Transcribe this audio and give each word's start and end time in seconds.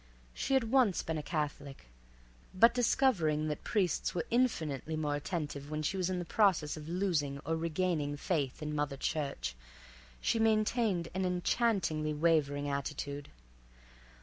She 0.33 0.55
had 0.55 0.71
once 0.71 1.03
been 1.03 1.19
a 1.19 1.21
Catholic, 1.21 1.85
but 2.55 2.73
discovering 2.73 3.49
that 3.49 3.63
priests 3.63 4.15
were 4.15 4.25
infinitely 4.31 4.95
more 4.95 5.15
attentive 5.15 5.69
when 5.69 5.83
she 5.83 5.95
was 5.95 6.09
in 6.09 6.25
process 6.25 6.75
of 6.75 6.89
losing 6.89 7.37
or 7.45 7.55
regaining 7.55 8.17
faith 8.17 8.63
in 8.63 8.73
Mother 8.73 8.97
Church, 8.97 9.55
she 10.19 10.39
maintained 10.39 11.09
an 11.13 11.23
enchantingly 11.23 12.15
wavering 12.15 12.67
attitude. 12.67 13.29